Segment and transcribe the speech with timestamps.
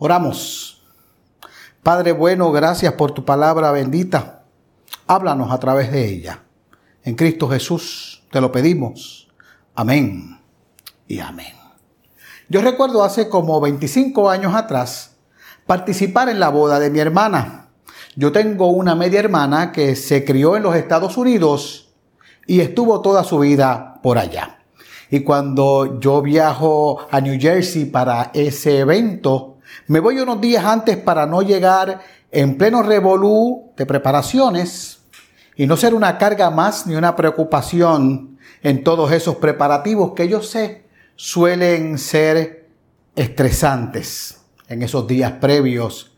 [0.00, 0.80] Oramos.
[1.82, 4.44] Padre bueno, gracias por tu palabra bendita.
[5.08, 6.44] Háblanos a través de ella.
[7.02, 9.28] En Cristo Jesús te lo pedimos.
[9.74, 10.38] Amén
[11.08, 11.52] y amén.
[12.48, 15.16] Yo recuerdo hace como 25 años atrás
[15.66, 17.70] participar en la boda de mi hermana.
[18.14, 21.88] Yo tengo una media hermana que se crió en los Estados Unidos
[22.46, 24.60] y estuvo toda su vida por allá.
[25.10, 29.57] Y cuando yo viajo a New Jersey para ese evento,
[29.88, 34.98] me voy unos días antes para no llegar en pleno revolú de preparaciones
[35.56, 40.42] y no ser una carga más ni una preocupación en todos esos preparativos que yo
[40.42, 40.84] sé
[41.16, 42.68] suelen ser
[43.16, 46.12] estresantes en esos días previos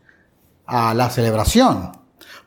[0.67, 1.93] a la celebración.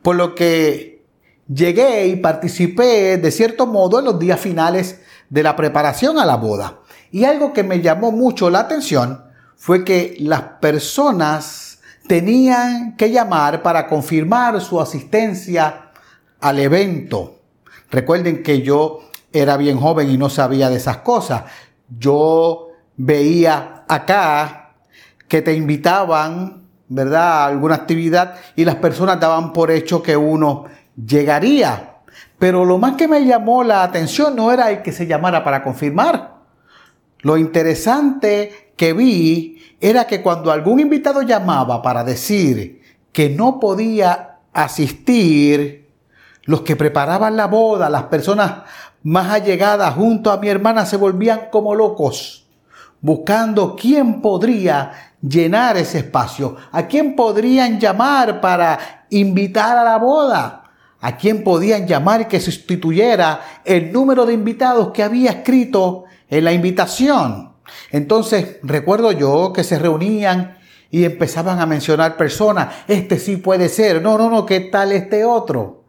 [0.02, 1.06] Por lo que
[1.48, 6.36] llegué y participé de cierto modo en los días finales de la preparación a la
[6.36, 6.82] boda.
[7.12, 9.33] Y algo que me llamó mucho la atención
[9.64, 15.90] fue que las personas tenían que llamar para confirmar su asistencia
[16.42, 17.40] al evento.
[17.90, 21.44] Recuerden que yo era bien joven y no sabía de esas cosas.
[21.98, 24.74] Yo veía acá
[25.30, 30.66] que te invitaban, ¿verdad?, a alguna actividad y las personas daban por hecho que uno
[30.94, 32.00] llegaría.
[32.38, 35.64] Pero lo más que me llamó la atención no era el que se llamara para
[35.64, 36.34] confirmar.
[37.22, 42.82] Lo interesante que vi era que cuando algún invitado llamaba para decir
[43.14, 45.90] que no podía asistir,
[46.44, 48.64] los que preparaban la boda, las personas
[49.04, 52.46] más allegadas junto a mi hermana se volvían como locos,
[53.00, 60.60] buscando quién podría llenar ese espacio, a quién podrían llamar para invitar a la boda
[61.06, 66.54] a quién podían llamar que sustituyera el número de invitados que había escrito en la
[66.54, 67.53] invitación.
[67.92, 70.58] Entonces recuerdo yo que se reunían
[70.90, 72.74] y empezaban a mencionar personas.
[72.88, 74.02] Este sí puede ser.
[74.02, 75.86] No, no, no, ¿qué tal este otro?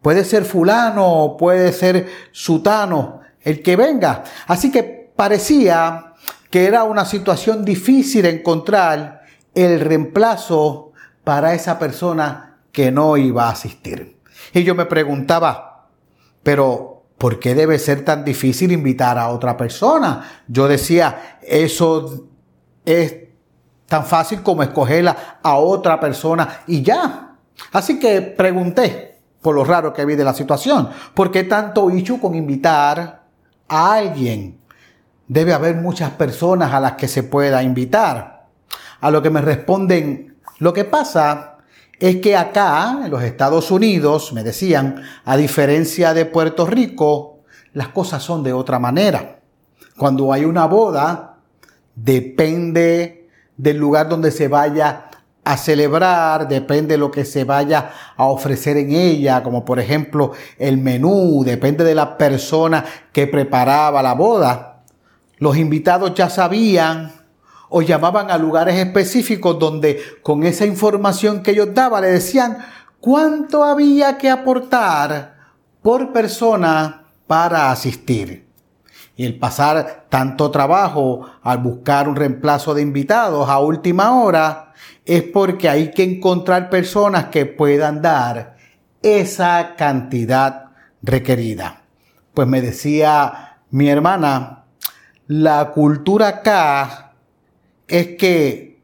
[0.00, 4.24] Puede ser fulano, puede ser sutano, el que venga.
[4.46, 6.14] Así que parecía
[6.50, 9.22] que era una situación difícil encontrar
[9.54, 10.92] el reemplazo
[11.24, 14.18] para esa persona que no iba a asistir.
[14.54, 15.88] Y yo me preguntaba,
[16.42, 20.42] pero ¿por qué debe ser tan difícil invitar a otra persona?
[20.46, 22.28] Yo decía, eso
[22.84, 23.16] es
[23.86, 27.34] tan fácil como escogerla a otra persona y ya.
[27.72, 32.20] Así que pregunté, por lo raro que vi de la situación, ¿por qué tanto issue
[32.20, 33.24] con invitar
[33.68, 34.58] a alguien?
[35.26, 38.46] Debe haber muchas personas a las que se pueda invitar.
[39.00, 41.57] A lo que me responden, lo que pasa
[42.00, 47.40] es que acá, en los Estados Unidos, me decían, a diferencia de Puerto Rico,
[47.72, 49.40] las cosas son de otra manera.
[49.96, 51.38] Cuando hay una boda,
[51.94, 55.06] depende del lugar donde se vaya
[55.42, 60.32] a celebrar, depende de lo que se vaya a ofrecer en ella, como por ejemplo
[60.58, 64.82] el menú, depende de la persona que preparaba la boda.
[65.38, 67.12] Los invitados ya sabían
[67.68, 72.58] o llamaban a lugares específicos donde con esa información que ellos daban le decían
[73.00, 75.36] cuánto había que aportar
[75.82, 78.46] por persona para asistir.
[79.16, 84.72] Y el pasar tanto trabajo al buscar un reemplazo de invitados a última hora
[85.04, 88.56] es porque hay que encontrar personas que puedan dar
[89.02, 90.66] esa cantidad
[91.02, 91.82] requerida.
[92.32, 94.64] Pues me decía mi hermana,
[95.26, 97.07] la cultura acá
[97.88, 98.80] es que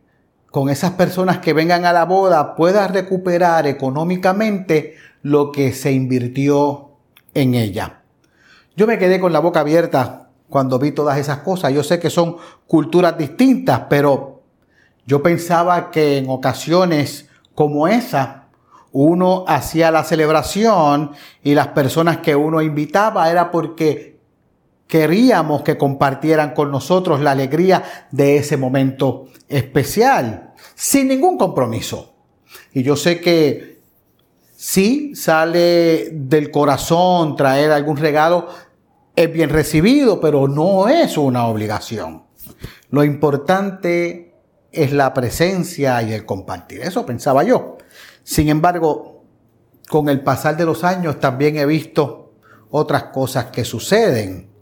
[0.50, 6.90] con esas personas que vengan a la boda pueda recuperar económicamente lo que se invirtió
[7.34, 8.02] en ella.
[8.76, 11.72] Yo me quedé con la boca abierta cuando vi todas esas cosas.
[11.72, 14.42] Yo sé que son culturas distintas, pero
[15.06, 18.44] yo pensaba que en ocasiones como esa,
[18.92, 21.10] uno hacía la celebración
[21.42, 24.13] y las personas que uno invitaba era porque
[24.94, 32.14] queríamos que compartieran con nosotros la alegría de ese momento especial, sin ningún compromiso.
[32.72, 33.80] Y yo sé que
[34.54, 38.46] si sale del corazón traer algún regalo,
[39.16, 42.22] es bien recibido, pero no es una obligación.
[42.90, 44.36] Lo importante
[44.70, 46.82] es la presencia y el compartir.
[46.82, 47.78] Eso pensaba yo.
[48.22, 49.24] Sin embargo,
[49.88, 52.34] con el pasar de los años también he visto
[52.70, 54.53] otras cosas que suceden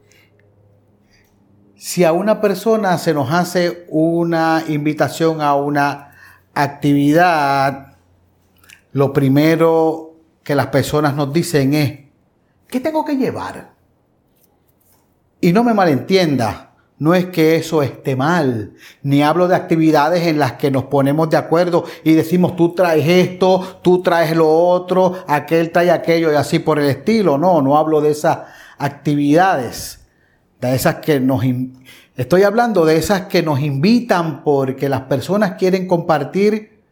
[1.85, 6.13] si a una persona se nos hace una invitación a una
[6.55, 7.97] actividad,
[8.93, 10.15] lo primero
[10.45, 11.99] que las personas nos dicen es,
[12.69, 13.73] ¿qué tengo que llevar?
[15.41, 20.39] Y no me malentienda, no es que eso esté mal, ni hablo de actividades en
[20.39, 25.25] las que nos ponemos de acuerdo y decimos tú traes esto, tú traes lo otro,
[25.27, 27.39] aquel trae aquello y así por el estilo.
[27.39, 28.39] No, no hablo de esas
[28.79, 30.02] actividades,
[30.71, 31.21] de esas que.
[32.17, 36.83] Estoy hablando de esas que nos invitan porque las personas quieren compartir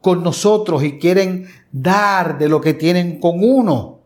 [0.00, 4.00] con nosotros y quieren dar de lo que tienen con uno.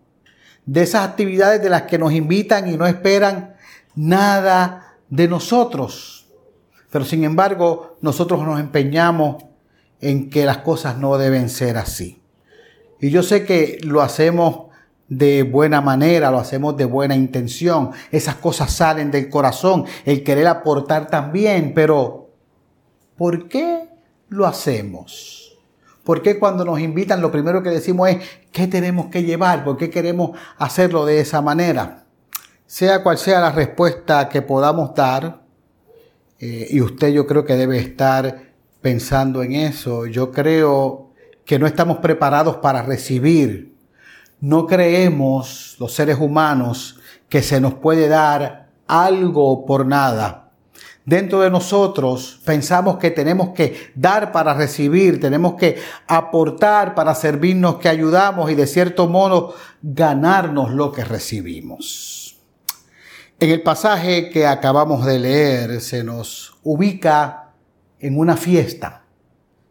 [0.67, 3.55] De esas actividades de las que nos invitan y no esperan
[3.95, 6.29] nada de nosotros.
[6.91, 9.45] Pero sin embargo, nosotros nos empeñamos
[10.01, 12.21] en que las cosas no deben ser así.
[13.01, 14.68] Y yo sé que lo hacemos
[15.09, 17.91] de buena manera, lo hacemos de buena intención.
[18.13, 22.31] Esas cosas salen del corazón, el querer aportar también, pero
[23.17, 23.89] ¿por qué
[24.29, 25.59] lo hacemos?
[26.05, 28.19] ¿Por qué cuando nos invitan lo primero que decimos es
[28.51, 29.65] qué tenemos que llevar?
[29.65, 32.05] ¿Por qué queremos hacerlo de esa manera?
[32.67, 35.43] Sea cual sea la respuesta que podamos dar,
[36.39, 41.11] eh, y usted yo creo que debe estar pensando en eso, yo creo
[41.45, 43.78] que no estamos preparados para recibir.
[44.41, 50.51] No creemos los seres humanos que se nos puede dar algo por nada.
[51.05, 57.79] Dentro de nosotros pensamos que tenemos que dar para recibir, tenemos que aportar para servirnos,
[57.79, 62.39] que ayudamos y de cierto modo ganarnos lo que recibimos.
[63.41, 67.53] En el pasaje que acabamos de leer se nos ubica
[68.01, 69.05] en una fiesta,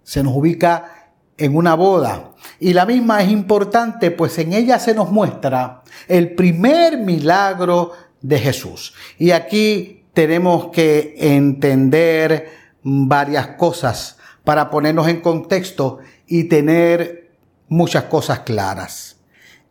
[0.04, 2.32] se nos ubica en una boda.
[2.60, 7.92] Y la misma es importante, pues en ella se nos muestra el primer milagro
[8.22, 8.94] de Jesús.
[9.18, 12.50] Y aquí tenemos que entender
[12.84, 17.32] varias cosas para ponernos en contexto y tener
[17.68, 19.18] muchas cosas claras.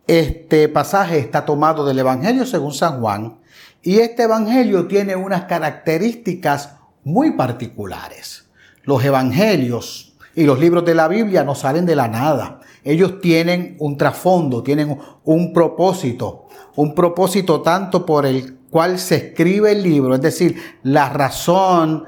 [0.07, 3.39] Este pasaje está tomado del Evangelio según San Juan
[3.83, 8.47] y este Evangelio tiene unas características muy particulares.
[8.85, 10.06] Los Evangelios
[10.37, 12.61] y los libros de la Biblia no salen de la nada.
[12.85, 16.47] Ellos tienen un trasfondo, tienen un propósito,
[16.77, 22.05] un propósito tanto por el cual se escribe el libro, es decir, la razón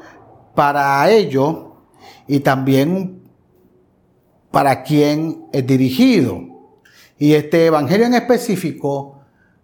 [0.55, 1.77] para ello
[2.27, 3.23] y también
[4.51, 6.43] para quien es dirigido.
[7.19, 9.23] Y este Evangelio en específico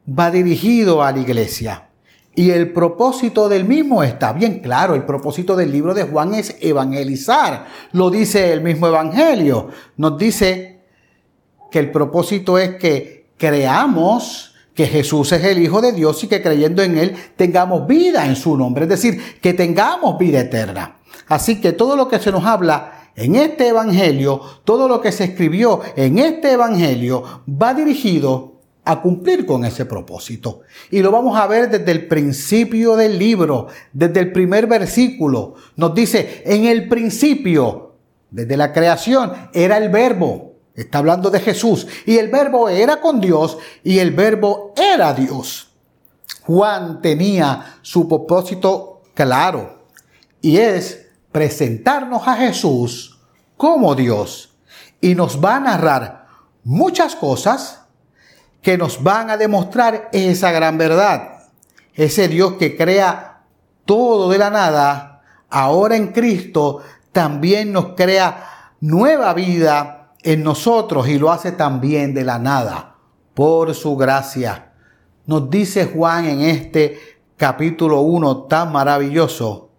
[0.09, 1.91] va dirigido a la iglesia.
[2.37, 4.95] Y el propósito del mismo está bien claro.
[4.95, 7.67] El propósito del libro de Juan es evangelizar.
[7.93, 9.69] Lo dice el mismo Evangelio.
[9.97, 10.81] Nos dice
[11.71, 16.43] que el propósito es que creamos que Jesús es el Hijo de Dios y que
[16.43, 18.85] creyendo en Él tengamos vida en su nombre.
[18.85, 20.97] Es decir, que tengamos vida eterna.
[21.29, 25.25] Así que todo lo que se nos habla en este Evangelio, todo lo que se
[25.25, 28.54] escribió en este Evangelio va dirigido
[28.85, 30.61] a cumplir con ese propósito.
[30.91, 35.55] Y lo vamos a ver desde el principio del libro, desde el primer versículo.
[35.77, 37.95] Nos dice, en el principio,
[38.31, 40.53] desde la creación, era el verbo.
[40.75, 41.87] Está hablando de Jesús.
[42.05, 45.71] Y el verbo era con Dios y el verbo era Dios.
[46.43, 49.87] Juan tenía su propósito claro
[50.43, 53.19] y es presentarnos a Jesús
[53.57, 54.51] como Dios.
[55.01, 56.27] Y nos va a narrar
[56.65, 57.84] muchas cosas
[58.65, 61.43] que nos van a demostrar esa gran verdad.
[61.93, 63.43] Ese Dios que crea
[63.85, 66.81] todo de la nada, ahora en Cristo
[67.13, 72.97] también nos crea nueva vida en nosotros y lo hace también de la nada,
[73.35, 74.73] por su gracia.
[75.27, 76.99] Nos dice Juan en este
[77.37, 79.73] capítulo 1 tan maravilloso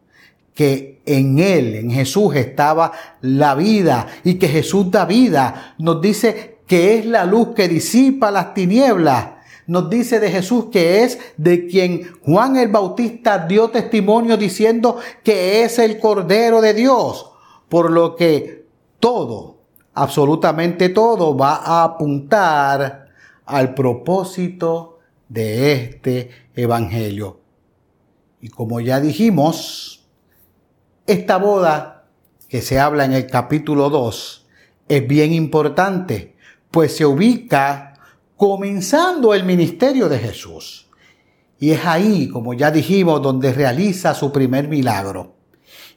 [0.53, 5.73] que en Él, en Jesús estaba la vida y que Jesús da vida.
[5.79, 9.29] Nos dice que es la luz que disipa las tinieblas.
[9.67, 15.63] Nos dice de Jesús que es de quien Juan el Bautista dio testimonio diciendo que
[15.63, 17.31] es el Cordero de Dios.
[17.67, 18.65] Por lo que
[18.99, 19.57] todo,
[19.93, 23.07] absolutamente todo, va a apuntar
[23.45, 27.39] al propósito de este Evangelio.
[28.39, 30.07] Y como ya dijimos,
[31.07, 32.05] esta boda
[32.47, 34.47] que se habla en el capítulo 2
[34.87, 36.34] es bien importante
[36.75, 37.93] pues se ubica
[38.35, 40.89] comenzando el ministerio de Jesús.
[41.57, 45.37] Y es ahí, como ya dijimos, donde realiza su primer milagro.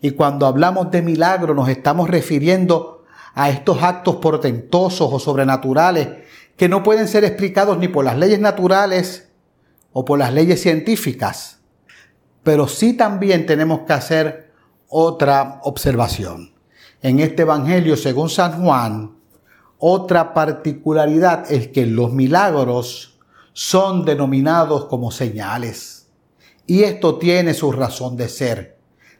[0.01, 3.03] Y cuando hablamos de milagro nos estamos refiriendo
[3.35, 6.11] a estos actos portentosos o sobrenaturales
[6.57, 9.31] que no pueden ser explicados ni por las leyes naturales
[9.93, 11.59] o por las leyes científicas.
[12.45, 14.53] Pero sí también tenemos que hacer
[14.89, 16.53] otra observación.
[17.03, 19.18] En este Evangelio, según San Juan,
[19.79, 23.19] otra particularidad es que los milagros
[23.53, 25.95] son denominados como señales.
[26.67, 28.77] y esto tiene su razón de ser,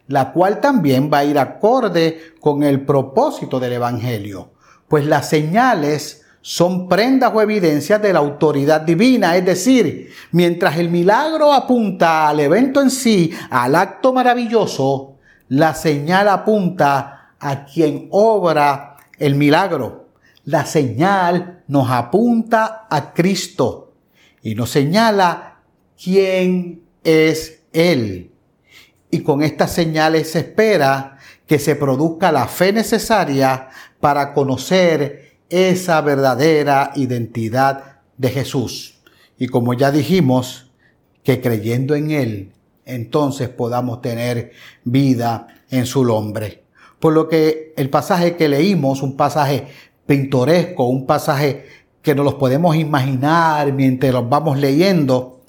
[0.07, 4.51] la cual también va a ir acorde con el propósito del Evangelio,
[4.87, 10.89] pues las señales son prendas o evidencias de la autoridad divina, es decir, mientras el
[10.89, 15.17] milagro apunta al evento en sí, al acto maravilloso,
[15.49, 20.08] la señal apunta a quien obra el milagro.
[20.49, 23.93] La señal nos apunta a Cristo
[24.43, 25.61] y nos señala
[26.03, 28.31] quién es Él.
[29.11, 33.69] Y con estas señales se espera que se produzca la fe necesaria
[34.01, 39.03] para conocer esa verdadera identidad de Jesús.
[39.37, 40.71] Y como ya dijimos,
[41.25, 42.53] que creyendo en Él
[42.87, 44.53] entonces podamos tener
[44.83, 46.65] vida en su nombre.
[46.99, 49.69] Por lo que el pasaje que leímos, un pasaje
[50.09, 51.67] pintoresco, un pasaje
[52.01, 55.43] que nos los podemos imaginar mientras los vamos leyendo,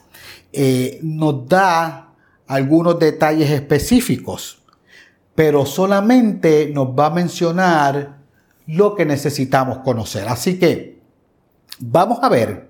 [0.52, 2.10] eh, nos da
[2.46, 4.62] algunos detalles específicos,
[5.34, 8.18] pero solamente nos va a mencionar
[8.68, 10.28] lo que necesitamos conocer.
[10.28, 11.00] Así que
[11.80, 12.70] vamos a ver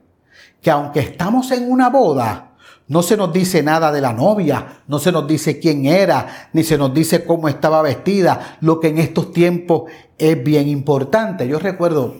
[0.61, 2.48] que aunque estamos en una boda,
[2.89, 6.63] no se nos dice nada de la novia, no se nos dice quién era, ni
[6.63, 9.83] se nos dice cómo estaba vestida, lo que en estos tiempos
[10.17, 11.47] es bien importante.
[11.47, 12.15] Yo recuerdo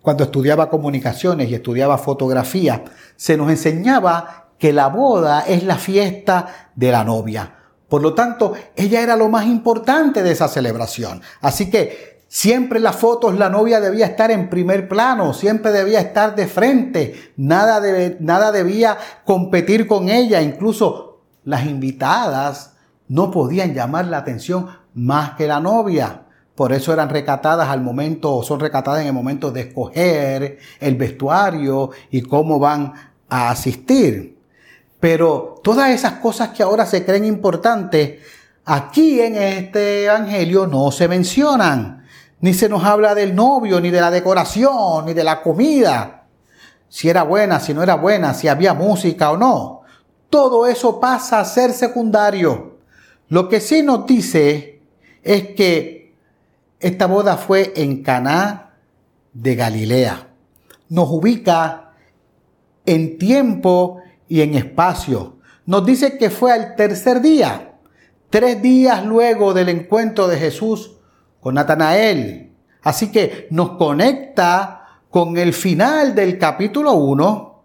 [0.00, 2.84] cuando estudiaba comunicaciones y estudiaba fotografía,
[3.16, 7.56] se nos enseñaba que la boda es la fiesta de la novia.
[7.88, 11.22] Por lo tanto, ella era lo más importante de esa celebración.
[11.40, 16.36] Así que Siempre las fotos la novia debía estar en primer plano, siempre debía estar
[16.36, 17.80] de frente, nada,
[18.20, 22.74] nada debía competir con ella, incluso las invitadas
[23.08, 26.24] no podían llamar la atención más que la novia.
[26.54, 30.96] Por eso eran recatadas al momento, o son recatadas en el momento de escoger el
[30.96, 32.92] vestuario y cómo van
[33.30, 34.36] a asistir.
[35.00, 38.20] Pero todas esas cosas que ahora se creen importantes,
[38.66, 41.97] aquí en este evangelio no se mencionan.
[42.40, 46.26] Ni se nos habla del novio, ni de la decoración, ni de la comida.
[46.88, 49.82] Si era buena, si no era buena, si había música o no.
[50.30, 52.78] Todo eso pasa a ser secundario.
[53.28, 54.80] Lo que sí nos dice
[55.22, 56.14] es que
[56.80, 58.74] esta boda fue en Caná
[59.32, 60.28] de Galilea.
[60.88, 61.92] Nos ubica
[62.86, 65.36] en tiempo y en espacio.
[65.66, 67.74] Nos dice que fue al tercer día,
[68.30, 70.97] tres días luego del encuentro de Jesús
[71.40, 72.52] con Natanael.
[72.82, 77.62] Así que nos conecta con el final del capítulo 1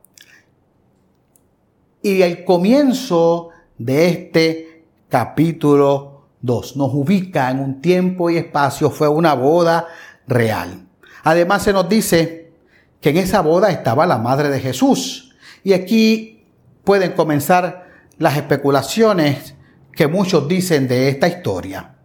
[2.02, 6.78] y el comienzo de este capítulo 2.
[6.78, 9.88] Nos ubica en un tiempo y espacio, fue una boda
[10.28, 10.88] real.
[11.24, 12.52] Además se nos dice
[13.00, 15.36] que en esa boda estaba la madre de Jesús.
[15.64, 16.46] Y aquí
[16.84, 17.88] pueden comenzar
[18.18, 19.56] las especulaciones
[19.94, 21.96] que muchos dicen de esta historia.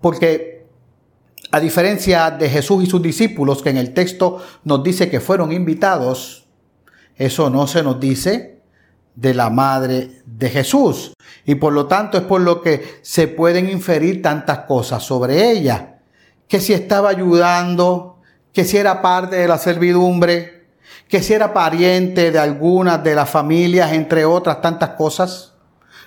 [0.00, 0.61] Porque
[1.52, 5.52] a diferencia de Jesús y sus discípulos, que en el texto nos dice que fueron
[5.52, 6.48] invitados,
[7.14, 8.62] eso no se nos dice
[9.14, 11.12] de la madre de Jesús.
[11.44, 15.98] Y por lo tanto es por lo que se pueden inferir tantas cosas sobre ella.
[16.48, 18.18] Que si estaba ayudando,
[18.54, 20.68] que si era parte de la servidumbre,
[21.06, 25.52] que si era pariente de algunas de las familias, entre otras tantas cosas.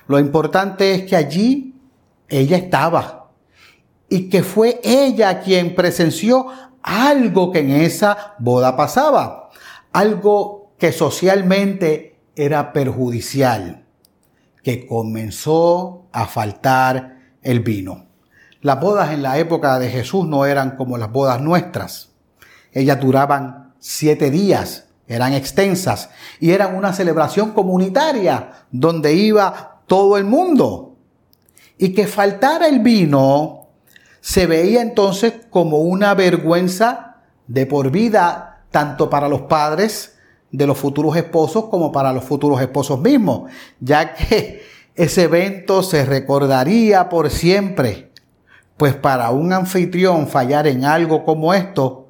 [0.08, 1.76] Lo importante es que allí
[2.28, 3.25] ella estaba
[4.10, 6.48] y que fue ella quien presenció
[6.82, 9.50] algo que en esa boda pasaba,
[9.92, 13.86] algo que socialmente era perjudicial,
[14.62, 18.06] que comenzó a faltar el vino.
[18.62, 22.12] Las bodas en la época de Jesús no eran como las bodas nuestras.
[22.72, 26.10] Ellas duraban siete días, eran extensas
[26.40, 30.96] y eran una celebración comunitaria donde iba todo el mundo.
[31.78, 33.65] Y que faltara el vino
[34.26, 40.18] se veía entonces como una vergüenza de por vida, tanto para los padres
[40.52, 44.64] de los futuros esposos como para los futuros esposos mismos, ya que
[44.96, 48.14] ese evento se recordaría por siempre,
[48.78, 52.10] pues para un anfitrión fallar en algo como esto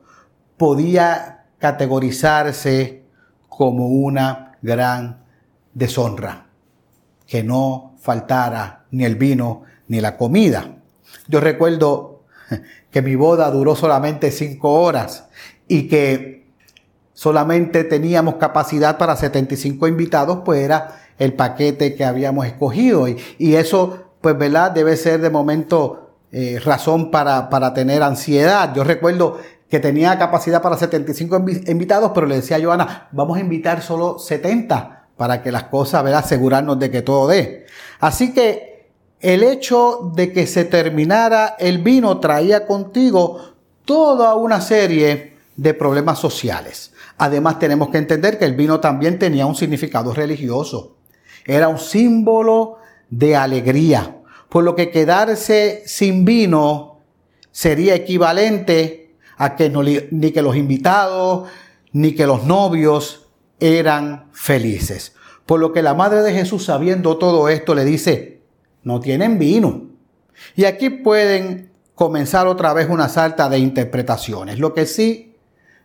[0.55, 3.03] podía categorizarse
[3.50, 5.25] como una gran
[5.74, 6.48] deshonra,
[7.27, 10.75] que no faltara ni el vino ni la comida.
[11.27, 12.24] Yo recuerdo
[12.91, 15.27] que mi boda duró solamente cinco horas
[15.67, 16.47] y que
[17.13, 23.07] solamente teníamos capacidad para 75 invitados, pues era el paquete que habíamos escogido.
[23.07, 24.71] Y, eso, pues, ¿verdad?
[24.71, 28.74] Debe ser de momento eh, razón para, para tener ansiedad.
[28.75, 33.41] Yo recuerdo que tenía capacidad para 75 invitados, pero le decía a Joana, vamos a
[33.41, 37.65] invitar solo 70 para que las cosas, ver, asegurarnos de que todo dé.
[38.00, 38.75] Así que
[39.19, 43.39] el hecho de que se terminara el vino traía contigo
[43.86, 46.93] toda una serie de problemas sociales.
[47.17, 50.98] Además tenemos que entender que el vino también tenía un significado religioso.
[51.45, 52.77] Era un símbolo
[53.10, 54.17] de alegría,
[54.50, 57.00] por lo que quedarse sin vino
[57.51, 59.69] sería equivalente a que
[60.12, 61.48] ni que los invitados
[61.93, 63.27] ni que los novios
[63.60, 65.13] eran felices.
[65.45, 68.35] Por lo que la madre de Jesús, sabiendo todo esto, le dice,
[68.86, 69.89] no tienen vino.
[70.56, 74.60] Y aquí pueden comenzar otra vez una salta de interpretaciones.
[74.60, 75.36] Lo que sí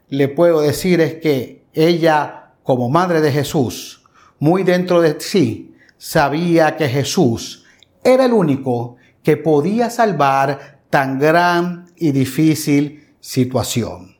[0.09, 4.05] le puedo decir es que ella, como madre de Jesús,
[4.39, 7.65] muy dentro de sí, sabía que Jesús
[8.05, 14.17] era el único que podía salvar tan gran y difícil situación.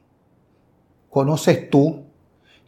[1.09, 2.07] ¿Conoces tú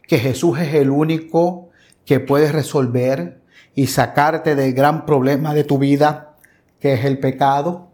[0.07, 1.69] que Jesús es el único
[2.05, 3.42] que puede resolver
[3.75, 6.35] y sacarte del gran problema de tu vida,
[6.79, 7.89] que es el pecado?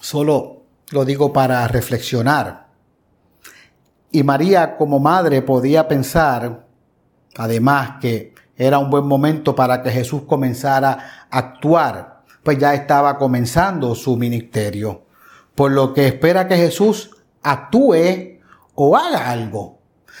[0.00, 2.66] Solo lo digo para reflexionar.
[4.10, 6.66] Y María como madre podía pensar,
[7.36, 13.18] además, que era un buen momento para que Jesús comenzara a actuar, pues ya estaba
[13.18, 15.06] comenzando su ministerio,
[15.54, 17.10] por lo que espera que Jesús
[17.42, 18.38] actúe
[18.74, 19.78] o haga algo.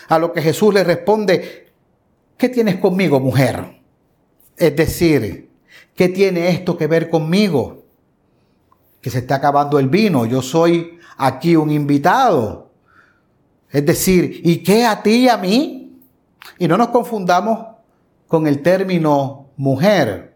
[0.08, 1.72] A lo que Jesús le responde,
[2.36, 3.73] ¿qué tienes conmigo, mujer?
[4.56, 5.50] Es decir,
[5.94, 7.84] ¿qué tiene esto que ver conmigo?
[9.04, 12.70] que se está acabando el vino, yo soy aquí un invitado.
[13.70, 16.00] Es decir, ¿y qué a ti y a mí?
[16.58, 17.66] Y no nos confundamos
[18.26, 20.34] con el término mujer.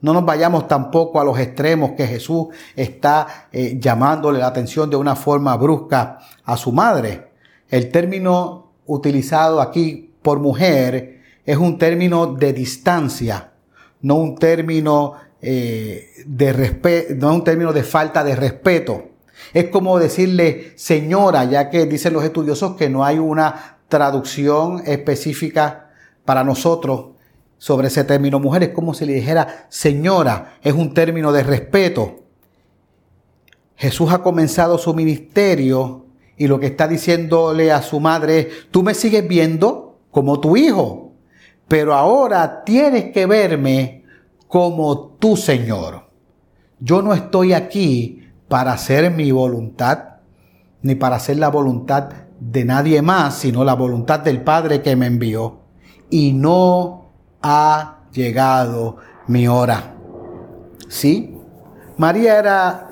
[0.00, 2.46] No nos vayamos tampoco a los extremos que Jesús
[2.76, 7.32] está eh, llamándole la atención de una forma brusca a su madre.
[7.68, 11.15] El término utilizado aquí por mujer
[11.46, 13.52] es un término de distancia,
[14.02, 19.10] no un término eh, de no un término de falta de respeto.
[19.54, 25.90] Es como decirle señora, ya que dicen los estudiosos que no hay una traducción específica
[26.24, 27.10] para nosotros
[27.58, 28.64] sobre ese término mujer.
[28.64, 32.24] Es como si le dijera señora, es un término de respeto.
[33.76, 38.82] Jesús ha comenzado su ministerio y lo que está diciéndole a su madre es, tú
[38.82, 41.05] me sigues viendo como tu hijo,
[41.68, 44.04] pero ahora tienes que verme
[44.48, 46.06] como tu Señor.
[46.78, 50.16] Yo no estoy aquí para hacer mi voluntad,
[50.82, 55.06] ni para hacer la voluntad de nadie más, sino la voluntad del Padre que me
[55.06, 55.60] envió.
[56.10, 57.10] Y no
[57.42, 59.94] ha llegado mi hora.
[60.88, 61.36] ¿Sí?
[61.96, 62.90] María era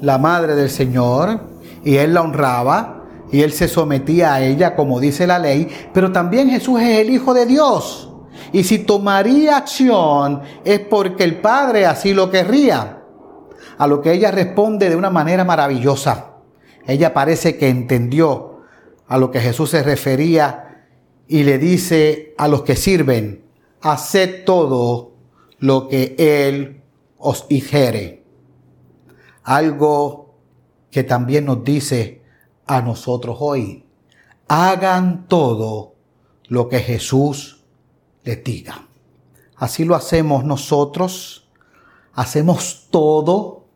[0.00, 1.40] la madre del Señor
[1.84, 6.10] y él la honraba y él se sometía a ella como dice la ley, pero
[6.12, 8.09] también Jesús es el Hijo de Dios.
[8.52, 13.02] Y si tomaría acción es porque el Padre así lo querría.
[13.78, 16.34] A lo que ella responde de una manera maravillosa.
[16.86, 18.60] Ella parece que entendió
[19.06, 20.86] a lo que Jesús se refería
[21.26, 23.44] y le dice a los que sirven,
[23.80, 25.12] haced todo
[25.58, 26.82] lo que Él
[27.18, 28.24] os dijere.
[29.44, 30.34] Algo
[30.90, 32.22] que también nos dice
[32.66, 33.84] a nosotros hoy.
[34.48, 35.94] Hagan todo
[36.48, 37.59] lo que Jesús
[39.56, 41.48] Así lo hacemos nosotros.
[42.12, 43.66] Hacemos todo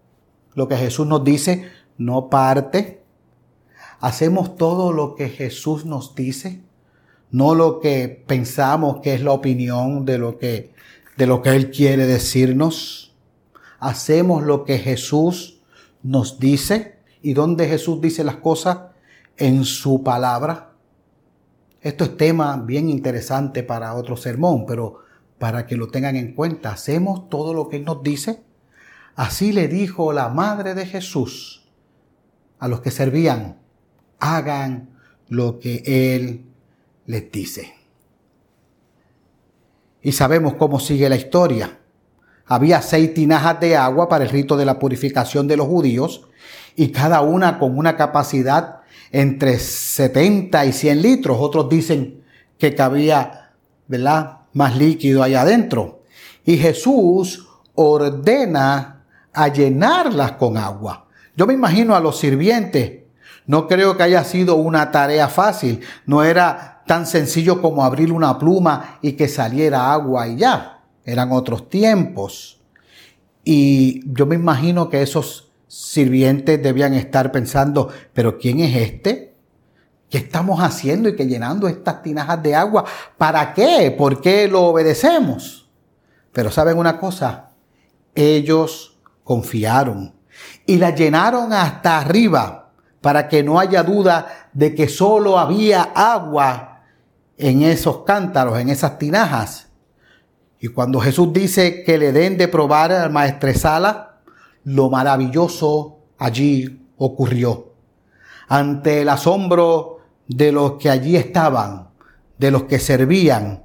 [0.55, 3.03] lo que Jesús nos dice, no parte.
[4.01, 6.63] Hacemos todo lo que Jesús nos dice,
[7.31, 10.75] no lo que pensamos que es la opinión de lo que,
[11.17, 13.15] de lo que Él quiere decirnos.
[13.79, 15.61] Hacemos lo que Jesús
[16.03, 16.99] nos dice.
[17.23, 18.79] ¿Y dónde Jesús dice las cosas?
[19.37, 20.74] En su palabra.
[21.85, 25.01] Esto es tema bien interesante para otro sermón, pero
[25.39, 28.43] para que lo tengan en cuenta, hacemos todo lo que Él nos dice.
[29.15, 31.69] Así le dijo la Madre de Jesús
[32.59, 33.59] a los que servían,
[34.19, 36.47] hagan lo que Él
[37.05, 37.75] les dice.
[40.01, 41.81] Y sabemos cómo sigue la historia.
[42.47, 46.29] Había seis tinajas de agua para el rito de la purificación de los judíos
[46.77, 51.39] y cada una con una capacidad entre 70 y 100 litros.
[51.41, 52.23] Otros dicen
[52.59, 53.53] que cabía,
[53.87, 54.39] ¿verdad?
[54.53, 56.03] Más líquido allá adentro.
[56.45, 61.07] Y Jesús ordena a llenarlas con agua.
[61.37, 63.03] Yo me imagino a los sirvientes.
[63.47, 65.81] No creo que haya sido una tarea fácil.
[66.07, 70.83] No era tan sencillo como abrir una pluma y que saliera agua y ya.
[71.05, 72.61] Eran otros tiempos.
[73.45, 75.44] Y yo me imagino que esos
[75.75, 79.35] sirvientes debían estar pensando, pero ¿quién es este?
[80.09, 82.85] ¿Qué estamos haciendo y que llenando estas tinajas de agua?
[83.19, 83.93] ¿Para qué?
[83.97, 85.69] ¿Por qué lo obedecemos?
[86.33, 87.51] Pero saben una cosa,
[88.15, 90.15] ellos confiaron
[90.65, 96.85] y la llenaron hasta arriba para que no haya duda de que solo había agua
[97.37, 99.71] en esos cántaros, en esas tinajas.
[100.61, 104.14] Y cuando Jesús dice que le den de probar al maestresala,
[104.65, 107.73] lo maravilloso allí ocurrió.
[108.49, 111.89] Ante el asombro de los que allí estaban,
[112.39, 113.65] de los que servían,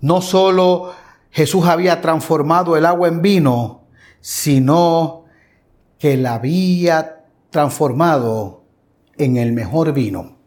[0.00, 0.92] no solo
[1.30, 3.84] Jesús había transformado el agua en vino,
[4.20, 5.24] sino
[5.98, 8.64] que la había transformado
[9.16, 10.38] en el mejor vino.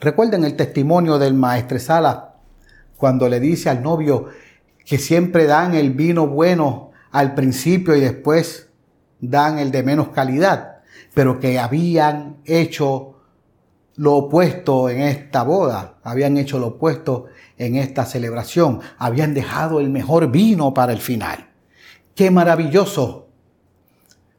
[0.00, 2.34] Recuerden el testimonio del maestresala
[2.96, 4.26] cuando le dice al novio
[4.84, 8.65] que siempre dan el vino bueno al principio y después
[9.20, 10.78] dan el de menos calidad,
[11.14, 13.14] pero que habían hecho
[13.96, 17.26] lo opuesto en esta boda, habían hecho lo opuesto
[17.56, 21.48] en esta celebración, habían dejado el mejor vino para el final.
[22.14, 23.28] Qué maravilloso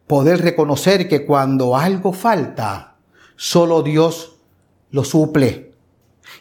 [0.05, 2.95] poder reconocer que cuando algo falta,
[3.35, 4.37] solo Dios
[4.91, 5.73] lo suple.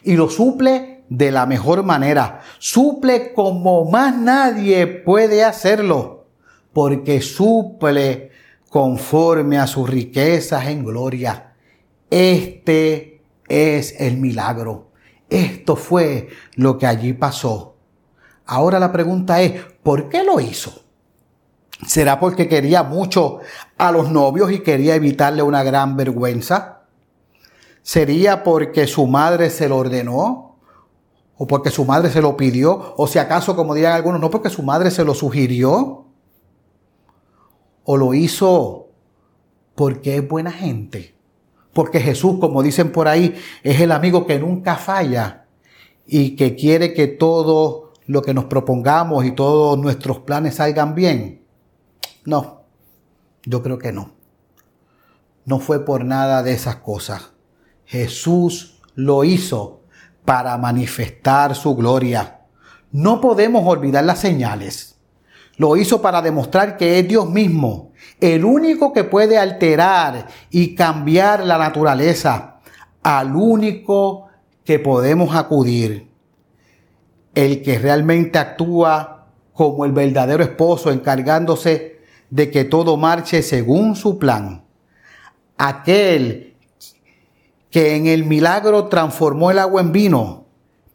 [0.03, 2.41] Y lo suple de la mejor manera.
[2.59, 6.16] Suple como más nadie puede hacerlo,
[6.77, 8.29] porque suple
[8.69, 11.55] conforme a sus riquezas en gloria
[12.11, 14.91] este es el milagro.
[15.27, 17.77] Esto fue lo que allí pasó.
[18.45, 20.83] Ahora la pregunta es, ¿por qué lo hizo?
[21.83, 23.39] ¿Será porque quería mucho
[23.79, 26.83] a los novios y quería evitarle una gran vergüenza?
[27.81, 30.59] ¿Sería porque su madre se lo ordenó?
[31.39, 32.93] ¿O porque su madre se lo pidió?
[32.97, 36.03] ¿O si acaso, como dirían algunos, no porque su madre se lo sugirió?
[37.87, 38.89] ¿O lo hizo
[39.75, 41.17] porque es buena gente?
[41.77, 45.45] porque Jesús, como dicen por ahí, es el amigo que nunca falla
[46.07, 51.45] y que quiere que todo lo que nos propongamos y todos nuestros planes salgan bien.
[52.25, 52.63] No,
[53.43, 54.15] yo creo que no.
[55.45, 57.33] No fue por nada de esas cosas.
[57.85, 59.81] Jesús lo hizo
[60.25, 62.39] para manifestar su gloria.
[62.91, 64.96] No podemos olvidar las señales.
[65.57, 71.43] Lo hizo para demostrar que es Dios mismo, el único que puede alterar y cambiar
[71.43, 72.59] la naturaleza,
[73.01, 74.27] al único
[74.63, 76.09] que podemos acudir,
[77.33, 84.19] el que realmente actúa como el verdadero esposo encargándose de que todo marche según su
[84.19, 84.63] plan,
[85.57, 86.55] aquel
[87.71, 90.45] que en el milagro transformó el agua en vino,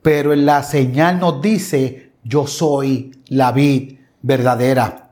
[0.02, 5.10] pero en la señal nos dice, yo soy la vid verdadera.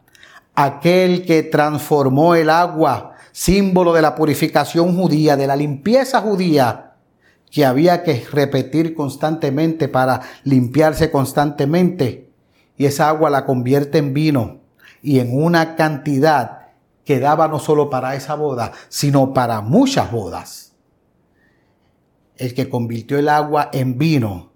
[0.55, 6.95] Aquel que transformó el agua, símbolo de la purificación judía, de la limpieza judía,
[7.51, 12.31] que había que repetir constantemente para limpiarse constantemente.
[12.77, 14.61] Y esa agua la convierte en vino
[15.03, 16.69] y en una cantidad
[17.05, 20.75] que daba no solo para esa boda, sino para muchas bodas.
[22.37, 24.53] El que convirtió el agua en vino,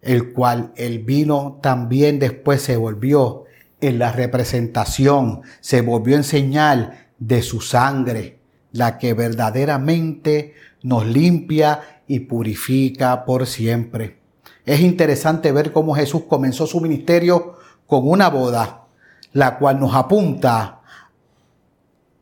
[0.00, 3.43] el cual el vino también después se volvió
[3.80, 8.38] en la representación, se volvió en señal de su sangre,
[8.72, 14.20] la que verdaderamente nos limpia y purifica por siempre.
[14.64, 17.56] Es interesante ver cómo Jesús comenzó su ministerio
[17.86, 18.84] con una boda,
[19.32, 20.80] la cual nos apunta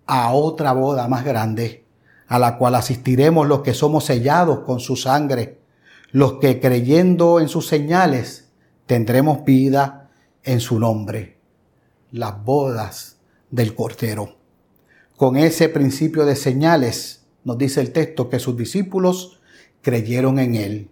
[0.07, 1.85] a otra boda más grande,
[2.27, 5.61] a la cual asistiremos los que somos sellados con su sangre,
[6.11, 8.51] los que creyendo en sus señales
[8.87, 10.11] tendremos vida
[10.43, 11.42] en su nombre
[12.13, 13.17] las bodas
[13.51, 14.37] del Cordero.
[15.17, 19.41] Con ese principio de señales, nos dice el texto que sus discípulos
[19.81, 20.91] creyeron en Él.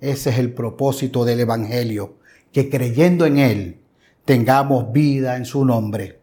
[0.00, 2.16] Ese es el propósito del Evangelio,
[2.52, 3.80] que creyendo en Él
[4.24, 6.20] tengamos vida en su nombre.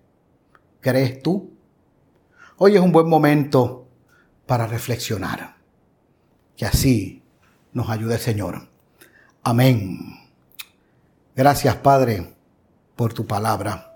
[0.82, 1.52] ¿Crees tú?
[2.58, 3.88] Hoy es un buen momento
[4.46, 5.58] para reflexionar.
[6.58, 7.24] Que así
[7.72, 8.68] nos ayude el Señor.
[9.44, 9.98] Amén.
[11.36, 12.36] Gracias Padre
[12.96, 13.89] por tu palabra.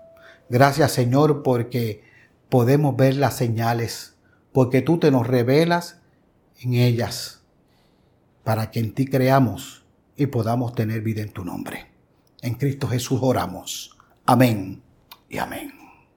[0.48, 2.04] Gracias Señor porque
[2.48, 4.16] podemos ver las señales,
[4.52, 6.00] porque tú te nos revelas
[6.60, 7.42] en ellas,
[8.44, 9.84] para que en ti creamos
[10.16, 11.90] y podamos tener vida en tu nombre.
[12.42, 13.96] En Cristo Jesús oramos.
[14.26, 14.82] Amén
[15.28, 15.83] y amén.